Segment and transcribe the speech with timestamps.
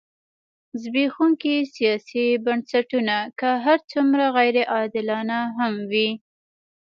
[0.81, 6.09] زبېښونکي سیاسي بنسټونه که هر څومره غیر عادلانه هم وي.